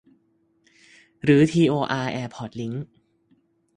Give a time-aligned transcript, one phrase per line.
[1.27, 2.85] รื้อทีโออาร์แอร์พอร์ตลิงค์